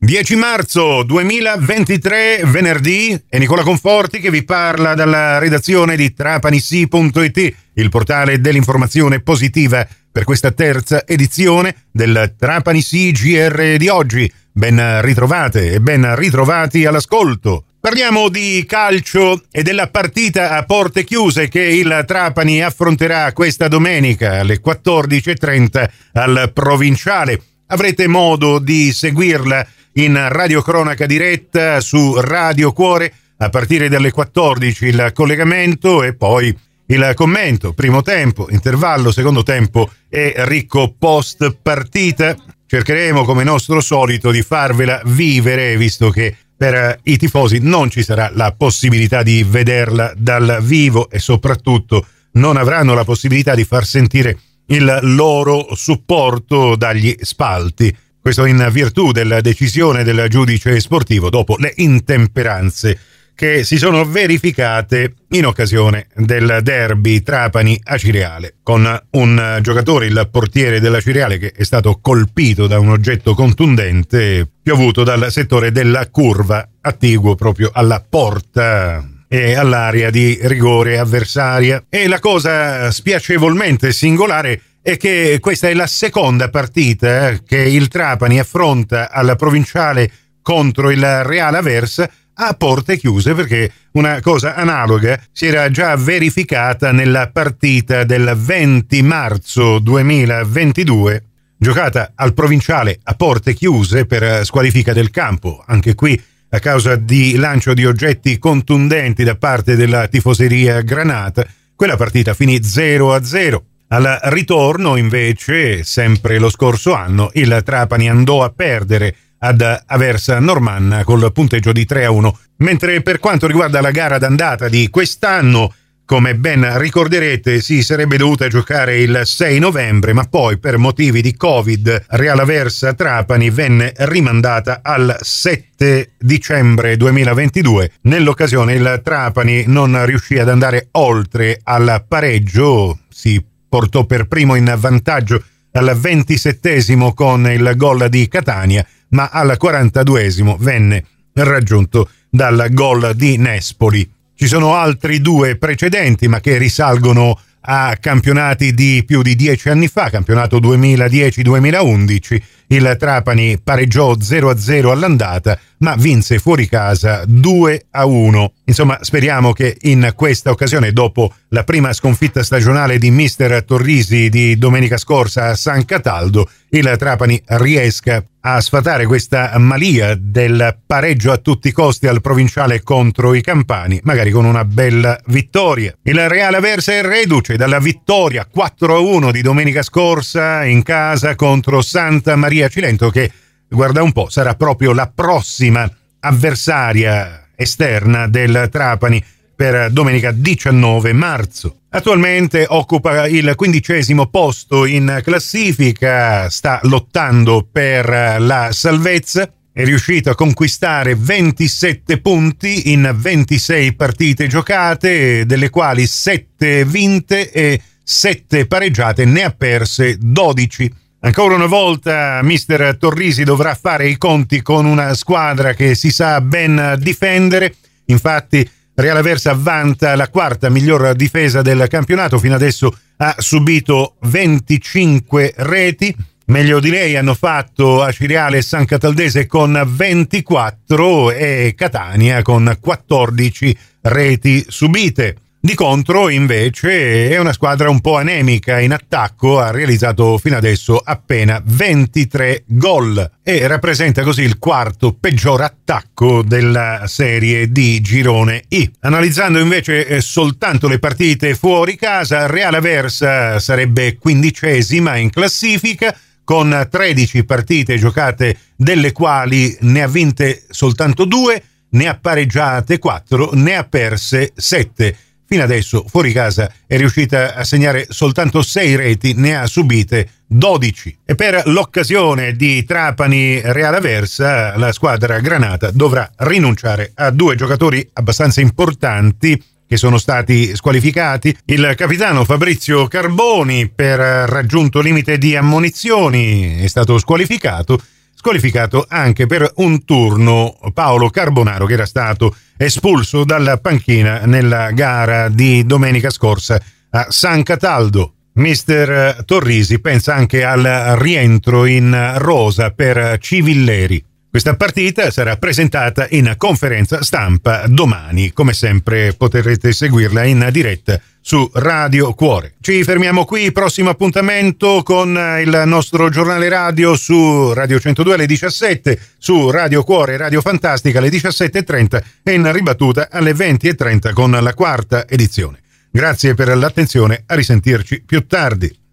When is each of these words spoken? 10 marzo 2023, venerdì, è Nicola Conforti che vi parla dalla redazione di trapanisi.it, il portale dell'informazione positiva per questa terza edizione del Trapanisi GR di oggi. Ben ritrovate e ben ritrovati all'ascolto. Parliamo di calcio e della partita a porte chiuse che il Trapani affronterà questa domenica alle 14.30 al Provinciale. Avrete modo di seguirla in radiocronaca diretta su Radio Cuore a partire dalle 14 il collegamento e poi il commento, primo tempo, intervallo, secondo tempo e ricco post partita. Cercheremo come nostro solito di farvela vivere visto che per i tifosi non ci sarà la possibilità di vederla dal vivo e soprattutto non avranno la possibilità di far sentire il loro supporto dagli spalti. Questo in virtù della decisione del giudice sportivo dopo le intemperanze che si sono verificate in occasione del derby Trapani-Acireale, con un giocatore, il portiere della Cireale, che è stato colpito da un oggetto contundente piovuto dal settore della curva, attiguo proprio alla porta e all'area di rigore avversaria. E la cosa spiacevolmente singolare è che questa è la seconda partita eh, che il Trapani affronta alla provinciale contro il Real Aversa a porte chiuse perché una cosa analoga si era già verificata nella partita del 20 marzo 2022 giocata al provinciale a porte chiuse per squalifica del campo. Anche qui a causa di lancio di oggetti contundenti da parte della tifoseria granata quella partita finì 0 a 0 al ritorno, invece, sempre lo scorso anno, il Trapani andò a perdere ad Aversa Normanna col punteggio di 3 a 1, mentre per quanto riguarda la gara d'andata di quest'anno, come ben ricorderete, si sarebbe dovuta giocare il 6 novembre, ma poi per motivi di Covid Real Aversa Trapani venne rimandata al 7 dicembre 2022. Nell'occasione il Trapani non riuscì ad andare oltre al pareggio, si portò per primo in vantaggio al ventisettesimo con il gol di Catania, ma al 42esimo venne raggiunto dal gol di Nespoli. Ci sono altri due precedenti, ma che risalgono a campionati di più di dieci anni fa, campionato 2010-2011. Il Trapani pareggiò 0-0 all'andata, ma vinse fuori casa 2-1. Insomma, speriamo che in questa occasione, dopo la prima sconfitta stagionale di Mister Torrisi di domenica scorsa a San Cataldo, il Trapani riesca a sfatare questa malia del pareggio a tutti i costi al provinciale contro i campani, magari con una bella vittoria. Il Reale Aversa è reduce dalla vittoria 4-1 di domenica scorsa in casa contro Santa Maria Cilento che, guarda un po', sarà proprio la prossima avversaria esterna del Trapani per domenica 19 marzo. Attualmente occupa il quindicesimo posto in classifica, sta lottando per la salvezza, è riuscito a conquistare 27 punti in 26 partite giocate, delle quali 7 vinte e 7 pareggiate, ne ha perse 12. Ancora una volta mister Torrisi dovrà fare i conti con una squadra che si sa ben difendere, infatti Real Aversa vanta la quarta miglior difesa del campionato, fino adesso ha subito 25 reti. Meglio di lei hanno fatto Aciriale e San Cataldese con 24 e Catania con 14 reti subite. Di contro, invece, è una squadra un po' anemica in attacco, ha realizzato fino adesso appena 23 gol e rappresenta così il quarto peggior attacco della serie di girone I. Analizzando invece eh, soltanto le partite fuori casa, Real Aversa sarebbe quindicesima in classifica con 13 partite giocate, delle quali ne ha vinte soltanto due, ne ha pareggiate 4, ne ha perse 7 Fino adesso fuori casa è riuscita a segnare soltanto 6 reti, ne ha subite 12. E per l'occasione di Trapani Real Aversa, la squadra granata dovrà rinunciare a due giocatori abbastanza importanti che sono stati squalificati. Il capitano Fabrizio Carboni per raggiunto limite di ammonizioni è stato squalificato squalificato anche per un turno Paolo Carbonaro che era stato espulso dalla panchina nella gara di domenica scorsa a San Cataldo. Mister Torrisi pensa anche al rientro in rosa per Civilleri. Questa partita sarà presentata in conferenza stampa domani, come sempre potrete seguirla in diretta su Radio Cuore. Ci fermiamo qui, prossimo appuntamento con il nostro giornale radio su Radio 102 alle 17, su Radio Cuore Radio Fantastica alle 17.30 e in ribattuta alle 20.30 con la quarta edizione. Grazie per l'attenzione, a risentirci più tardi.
10 0.00 0.36
marzo 0.36 1.02
2023, 1.02 2.42
venerdì, 2.44 3.20
è 3.28 3.36
Nicola 3.36 3.64
Conforti 3.64 4.20
che 4.20 4.30
vi 4.30 4.44
parla 4.44 4.94
dalla 4.94 5.38
redazione 5.38 5.96
di 5.96 6.14
trapanisi.it, 6.14 7.54
il 7.74 7.88
portale 7.88 8.40
dell'informazione 8.40 9.20
positiva 9.20 9.84
per 10.12 10.22
questa 10.22 10.52
terza 10.52 11.04
edizione 11.04 11.86
del 11.90 12.36
Trapanisi 12.38 13.10
GR 13.10 13.74
di 13.76 13.88
oggi. 13.88 14.32
Ben 14.52 15.02
ritrovate 15.02 15.72
e 15.72 15.80
ben 15.80 16.14
ritrovati 16.14 16.84
all'ascolto. 16.84 17.64
Parliamo 17.80 18.28
di 18.28 18.64
calcio 18.68 19.42
e 19.50 19.64
della 19.64 19.88
partita 19.88 20.56
a 20.56 20.62
porte 20.62 21.02
chiuse 21.02 21.48
che 21.48 21.62
il 21.62 22.04
Trapani 22.06 22.62
affronterà 22.62 23.32
questa 23.32 23.66
domenica 23.66 24.38
alle 24.38 24.60
14.30 24.64 25.88
al 26.12 26.52
Provinciale. 26.54 27.42
Avrete 27.66 28.06
modo 28.06 28.60
di 28.60 28.92
seguirla 28.92 29.66
in 29.94 30.28
radiocronaca 30.28 31.06
diretta 31.06 31.80
su 31.80 32.14
Radio 32.20 32.72
Cuore 32.72 33.12
a 33.38 33.48
partire 33.50 33.88
dalle 33.88 34.10
14 34.10 34.86
il 34.86 35.10
collegamento 35.14 36.02
e 36.02 36.14
poi 36.14 36.56
il 36.90 37.12
commento, 37.14 37.74
primo 37.74 38.02
tempo, 38.02 38.46
intervallo, 38.50 39.12
secondo 39.12 39.42
tempo 39.42 39.90
e 40.08 40.32
ricco 40.38 40.94
post 40.98 41.56
partita. 41.60 42.34
Cercheremo 42.66 43.24
come 43.24 43.44
nostro 43.44 43.80
solito 43.80 44.30
di 44.30 44.42
farvela 44.42 45.00
vivere 45.04 45.76
visto 45.76 46.10
che 46.10 46.34
per 46.56 46.98
i 47.04 47.16
tifosi 47.16 47.58
non 47.60 47.90
ci 47.90 48.02
sarà 48.02 48.30
la 48.34 48.52
possibilità 48.52 49.22
di 49.22 49.44
vederla 49.44 50.12
dal 50.16 50.58
vivo 50.62 51.08
e 51.08 51.18
soprattutto 51.18 52.06
non 52.32 52.56
avranno 52.56 52.94
la 52.94 53.04
possibilità 53.04 53.54
di 53.54 53.64
far 53.64 53.84
sentire 53.84 54.38
il 54.66 54.98
loro 55.02 55.74
supporto 55.74 56.74
dagli 56.74 57.14
spalti. 57.20 57.94
Questo 58.28 58.44
in 58.44 58.68
virtù 58.70 59.10
della 59.10 59.40
decisione 59.40 60.04
del 60.04 60.26
giudice 60.28 60.78
sportivo 60.80 61.30
dopo 61.30 61.56
le 61.56 61.72
intemperanze 61.76 62.98
che 63.34 63.64
si 63.64 63.78
sono 63.78 64.04
verificate 64.04 65.14
in 65.30 65.46
occasione 65.46 66.08
del 66.14 66.58
derby 66.62 67.22
Trapani-Acireale, 67.22 68.56
con 68.62 69.02
un 69.12 69.58
giocatore, 69.62 70.04
il 70.08 70.28
portiere 70.30 70.78
della 70.78 71.00
Cireale, 71.00 71.38
che 71.38 71.52
è 71.56 71.64
stato 71.64 72.00
colpito 72.02 72.66
da 72.66 72.78
un 72.78 72.90
oggetto 72.90 73.32
contundente 73.32 74.46
piovuto 74.62 75.04
dal 75.04 75.32
settore 75.32 75.72
della 75.72 76.06
curva, 76.10 76.68
attiguo 76.82 77.34
proprio 77.34 77.70
alla 77.72 78.04
porta 78.06 79.08
e 79.26 79.54
all'area 79.54 80.10
di 80.10 80.38
rigore 80.42 80.98
avversaria. 80.98 81.82
E 81.88 82.08
la 82.08 82.18
cosa 82.18 82.90
spiacevolmente 82.90 83.90
singolare 83.90 84.60
è 84.88 84.96
che 84.96 85.36
questa 85.38 85.68
è 85.68 85.74
la 85.74 85.86
seconda 85.86 86.48
partita 86.48 87.28
eh, 87.28 87.42
che 87.44 87.58
il 87.58 87.88
Trapani 87.88 88.38
affronta 88.38 89.10
alla 89.10 89.36
provinciale 89.36 90.10
contro 90.40 90.90
il 90.90 91.24
Real 91.24 91.54
Aversa 91.54 92.10
a 92.32 92.54
porte 92.54 92.96
chiuse 92.96 93.34
perché 93.34 93.70
una 93.92 94.22
cosa 94.22 94.54
analoga 94.54 95.20
si 95.30 95.44
era 95.44 95.70
già 95.70 95.94
verificata 95.96 96.90
nella 96.90 97.28
partita 97.28 98.04
del 98.04 98.34
20 98.34 99.02
marzo 99.02 99.78
2022 99.78 101.24
giocata 101.58 102.12
al 102.14 102.32
provinciale 102.32 102.98
a 103.02 103.12
porte 103.12 103.52
chiuse 103.52 104.06
per 104.06 104.46
squalifica 104.46 104.94
del 104.94 105.10
campo. 105.10 105.62
Anche 105.66 105.94
qui 105.94 106.18
a 106.48 106.58
causa 106.60 106.96
di 106.96 107.36
lancio 107.36 107.74
di 107.74 107.84
oggetti 107.84 108.38
contundenti 108.38 109.22
da 109.22 109.34
parte 109.34 109.76
della 109.76 110.08
tifoseria 110.08 110.80
granata 110.80 111.46
quella 111.76 111.96
partita 111.96 112.32
finì 112.32 112.62
0 112.62 113.12
a 113.12 113.22
0 113.22 113.64
al 113.88 114.18
ritorno, 114.24 114.96
invece, 114.96 115.82
sempre 115.84 116.38
lo 116.38 116.50
scorso 116.50 116.94
anno, 116.94 117.30
il 117.34 117.62
Trapani 117.64 118.08
andò 118.08 118.44
a 118.44 118.50
perdere 118.50 119.14
ad 119.38 119.82
Aversa 119.86 120.38
Normanna 120.40 121.04
col 121.04 121.30
punteggio 121.32 121.72
di 121.72 121.84
3 121.84 122.04
a 122.04 122.10
1, 122.10 122.38
mentre 122.58 123.02
per 123.02 123.18
quanto 123.18 123.46
riguarda 123.46 123.80
la 123.80 123.90
gara 123.90 124.18
d'andata 124.18 124.68
di 124.68 124.88
quest'anno, 124.90 125.72
come 126.04 126.34
ben 126.34 126.78
ricorderete, 126.78 127.60
si 127.60 127.82
sarebbe 127.82 128.16
dovuta 128.16 128.48
giocare 128.48 128.98
il 128.98 129.20
6 129.24 129.58
novembre, 129.58 130.14
ma 130.14 130.24
poi 130.24 130.58
per 130.58 130.78
motivi 130.78 131.20
di 131.20 131.36
Covid 131.36 132.06
Real 132.08 132.38
Aversa 132.38 132.94
Trapani 132.94 133.50
venne 133.50 133.92
rimandata 133.94 134.80
al 134.82 135.16
7 135.20 136.12
dicembre 136.18 136.96
2022. 136.96 137.92
Nell'occasione 138.02 138.72
il 138.72 139.02
Trapani 139.04 139.64
non 139.66 140.02
riuscì 140.06 140.38
ad 140.38 140.48
andare 140.48 140.88
oltre 140.92 141.60
al 141.62 142.02
pareggio, 142.08 143.00
si 143.10 143.44
portò 143.68 144.04
per 144.04 144.26
primo 144.26 144.54
in 144.54 144.74
vantaggio 144.78 145.42
al 145.72 145.96
ventisettesimo 145.96 147.12
con 147.12 147.50
il 147.50 147.72
gol 147.76 148.08
di 148.08 148.26
Catania, 148.28 148.84
ma 149.10 149.28
al 149.28 149.56
42esimo 149.60 150.56
venne 150.58 151.04
raggiunto 151.34 152.10
dal 152.28 152.68
gol 152.70 153.14
di 153.14 153.36
Nespoli. 153.36 154.10
Ci 154.34 154.46
sono 154.46 154.74
altri 154.74 155.20
due 155.20 155.56
precedenti, 155.56 156.28
ma 156.28 156.40
che 156.40 156.58
risalgono 156.58 157.38
a 157.60 157.96
campionati 158.00 158.72
di 158.72 159.02
più 159.06 159.22
di 159.22 159.34
dieci 159.34 159.68
anni 159.68 159.88
fa, 159.88 160.10
campionato 160.10 160.58
2010-2011. 160.58 162.42
Il 162.70 162.96
Trapani 162.98 163.58
pareggiò 163.62 164.12
0-0 164.12 164.90
all'andata, 164.90 165.58
ma 165.78 165.94
vinse 165.96 166.38
fuori 166.38 166.68
casa 166.68 167.22
2-1. 167.22 168.46
Insomma, 168.66 168.98
speriamo 169.00 169.52
che 169.52 169.78
in 169.82 170.12
questa 170.14 170.50
occasione, 170.50 170.92
dopo 170.92 171.32
la 171.48 171.64
prima 171.64 171.94
sconfitta 171.94 172.42
stagionale 172.42 172.98
di 172.98 173.10
Mister 173.10 173.64
Torrisi 173.64 174.28
di 174.28 174.58
domenica 174.58 174.98
scorsa 174.98 175.46
a 175.46 175.54
San 175.54 175.86
Cataldo, 175.86 176.46
il 176.70 176.94
Trapani 176.98 177.40
riesca 177.46 178.22
a 178.40 178.60
sfatare 178.60 179.06
questa 179.06 179.56
malia 179.58 180.14
del 180.18 180.78
pareggio 180.86 181.32
a 181.32 181.38
tutti 181.38 181.68
i 181.68 181.72
costi 181.72 182.06
al 182.06 182.20
provinciale 182.20 182.82
contro 182.82 183.34
i 183.34 183.40
campani, 183.40 184.00
magari 184.04 184.30
con 184.30 184.44
una 184.44 184.64
bella 184.64 185.18
vittoria. 185.26 185.94
Il 186.02 186.28
Reale 186.28 186.56
Aversa 186.56 186.92
è 186.92 187.02
reduce 187.02 187.56
dalla 187.56 187.78
vittoria 187.78 188.46
4-1 188.54 189.30
di 189.30 189.42
domenica 189.42 189.82
scorsa 189.82 190.64
in 190.64 190.82
casa 190.82 191.34
contro 191.34 191.80
Santa 191.82 192.36
Maria 192.36 192.57
Cilento 192.66 193.10
che, 193.10 193.30
guarda 193.68 194.02
un 194.02 194.10
po', 194.10 194.28
sarà 194.28 194.56
proprio 194.56 194.92
la 194.92 195.06
prossima 195.14 195.88
avversaria 196.20 197.50
esterna 197.54 198.26
del 198.26 198.68
Trapani 198.70 199.22
per 199.54 199.90
domenica 199.90 200.32
19 200.32 201.12
marzo. 201.12 201.82
Attualmente 201.90 202.66
occupa 202.68 203.26
il 203.26 203.54
quindicesimo 203.56 204.26
posto 204.26 204.84
in 204.84 205.20
classifica, 205.22 206.50
sta 206.50 206.80
lottando 206.82 207.66
per 207.70 208.36
la 208.38 208.68
salvezza, 208.72 209.50
è 209.72 209.84
riuscito 209.84 210.30
a 210.30 210.34
conquistare 210.34 211.14
27 211.14 212.20
punti 212.20 212.92
in 212.92 213.12
26 213.16 213.94
partite 213.94 214.48
giocate, 214.48 215.46
delle 215.46 215.70
quali 215.70 216.06
7 216.06 216.84
vinte 216.84 217.50
e 217.50 217.80
7 218.02 218.66
pareggiate, 218.66 219.24
ne 219.24 219.44
ha 219.44 219.50
perse 219.50 220.16
12. 220.20 220.92
Ancora 221.20 221.56
una 221.56 221.66
volta 221.66 222.40
mister 222.44 222.96
Torrisi 222.96 223.42
dovrà 223.42 223.74
fare 223.74 224.08
i 224.08 224.16
conti 224.16 224.62
con 224.62 224.86
una 224.86 225.14
squadra 225.14 225.74
che 225.74 225.96
si 225.96 226.10
sa 226.12 226.40
ben 226.40 226.94
difendere, 227.00 227.74
infatti 228.04 228.68
Real 228.94 229.16
Aversa 229.16 229.52
vanta 229.54 230.14
la 230.14 230.28
quarta 230.28 230.68
miglior 230.68 231.14
difesa 231.14 231.60
del 231.60 231.86
campionato, 231.88 232.38
fino 232.38 232.54
adesso 232.54 232.96
ha 233.16 233.34
subito 233.38 234.14
25 234.20 235.54
reti. 235.56 236.14
Meglio 236.46 236.78
di 236.78 236.90
lei 236.90 237.16
hanno 237.16 237.34
fatto 237.34 238.00
Aciriale 238.02 238.58
e 238.58 238.62
San 238.62 238.84
Cataldese 238.84 239.46
con 239.46 239.82
24 239.86 241.32
e 241.32 241.74
Catania 241.76 242.42
con 242.42 242.76
14 242.80 243.78
reti 244.02 244.64
subite. 244.68 245.36
Di 245.68 245.74
contro, 245.74 246.30
invece, 246.30 247.28
è 247.28 247.38
una 247.38 247.52
squadra 247.52 247.90
un 247.90 248.00
po' 248.00 248.16
anemica 248.16 248.80
in 248.80 248.90
attacco, 248.90 249.60
ha 249.60 249.70
realizzato 249.70 250.38
fino 250.38 250.56
adesso 250.56 250.96
appena 250.96 251.60
23 251.62 252.64
gol 252.68 253.32
e 253.42 253.66
rappresenta 253.66 254.22
così 254.22 254.44
il 254.44 254.58
quarto 254.58 255.12
peggior 255.12 255.60
attacco 255.60 256.40
della 256.40 257.02
serie 257.06 257.70
di 257.70 258.00
girone 258.00 258.62
I. 258.68 258.90
Analizzando 259.00 259.58
invece 259.58 260.06
eh, 260.06 260.20
soltanto 260.22 260.88
le 260.88 260.98
partite 260.98 261.54
fuori 261.54 261.96
casa, 261.96 262.46
Real 262.46 262.72
Aversa 262.72 263.60
sarebbe 263.60 264.16
quindicesima 264.16 265.16
in 265.16 265.28
classifica 265.28 266.16
con 266.44 266.88
13 266.90 267.44
partite 267.44 267.98
giocate, 267.98 268.56
delle 268.74 269.12
quali 269.12 269.76
ne 269.80 270.00
ha 270.00 270.08
vinte 270.08 270.64
soltanto 270.70 271.26
due, 271.26 271.62
ne 271.90 272.08
ha 272.08 272.16
pareggiate 272.18 272.98
4, 272.98 273.50
ne 273.52 273.76
ha 273.76 273.84
perse 273.84 274.52
7 274.56 275.16
Fino 275.50 275.62
adesso 275.62 276.04
fuori 276.06 276.30
casa 276.30 276.70
è 276.86 276.98
riuscita 276.98 277.54
a 277.54 277.64
segnare 277.64 278.04
soltanto 278.10 278.60
6 278.60 278.96
reti, 278.96 279.32
ne 279.32 279.56
ha 279.56 279.66
subite 279.66 280.28
12. 280.46 281.20
E 281.24 281.34
per 281.36 281.62
l'occasione 281.68 282.52
di 282.52 282.84
Trapani 282.84 283.58
Real 283.64 283.94
Aversa, 283.94 284.76
la 284.76 284.92
squadra 284.92 285.40
granata 285.40 285.90
dovrà 285.90 286.30
rinunciare 286.36 287.12
a 287.14 287.30
due 287.30 287.56
giocatori 287.56 288.06
abbastanza 288.12 288.60
importanti 288.60 289.58
che 289.86 289.96
sono 289.96 290.18
stati 290.18 290.76
squalificati. 290.76 291.56
Il 291.64 291.94
capitano 291.96 292.44
Fabrizio 292.44 293.08
Carboni 293.08 293.88
per 293.88 294.18
raggiunto 294.18 295.00
limite 295.00 295.38
di 295.38 295.56
ammonizioni 295.56 296.76
è 296.76 296.86
stato 296.88 297.16
squalificato 297.16 297.98
squalificato 298.38 299.04
anche 299.08 299.46
per 299.46 299.68
un 299.78 300.04
turno 300.04 300.78
Paolo 300.94 301.28
Carbonaro 301.28 301.86
che 301.86 301.94
era 301.94 302.06
stato 302.06 302.54
espulso 302.76 303.42
dalla 303.42 303.78
panchina 303.78 304.42
nella 304.44 304.92
gara 304.92 305.48
di 305.48 305.84
domenica 305.84 306.30
scorsa 306.30 306.80
a 307.10 307.26
San 307.30 307.64
Cataldo. 307.64 308.34
Mister 308.54 309.42
Torrisi 309.44 309.98
pensa 309.98 310.36
anche 310.36 310.62
al 310.62 311.16
rientro 311.18 311.84
in 311.84 312.34
rosa 312.36 312.92
per 312.92 313.38
Civilleri. 313.40 314.24
Questa 314.48 314.76
partita 314.76 315.32
sarà 315.32 315.56
presentata 315.56 316.28
in 316.30 316.54
conferenza 316.56 317.22
stampa 317.24 317.88
domani, 317.88 318.52
come 318.52 318.72
sempre 318.72 319.32
potrete 319.32 319.92
seguirla 319.92 320.44
in 320.44 320.68
diretta 320.70 321.20
su 321.48 321.70
Radio 321.72 322.34
Cuore. 322.34 322.74
Ci 322.78 323.02
fermiamo 323.04 323.46
qui, 323.46 323.72
prossimo 323.72 324.10
appuntamento 324.10 325.00
con 325.02 325.30
il 325.30 325.84
nostro 325.86 326.28
giornale 326.28 326.68
radio 326.68 327.16
su 327.16 327.72
Radio 327.72 327.98
102 327.98 328.34
alle 328.34 328.44
17, 328.44 329.18
su 329.38 329.70
Radio 329.70 330.04
Cuore 330.04 330.36
Radio 330.36 330.60
Fantastica 330.60 331.20
alle 331.20 331.30
17.30 331.30 332.22
e 332.42 332.52
in 332.52 332.70
ribattuta 332.70 333.28
alle 333.30 333.52
20.30 333.52 334.34
con 334.34 334.50
la 334.50 334.74
quarta 334.74 335.26
edizione. 335.26 335.80
Grazie 336.10 336.52
per 336.52 336.76
l'attenzione, 336.76 337.44
a 337.46 337.54
risentirci 337.54 338.24
più 338.26 338.46
tardi. 338.46 339.07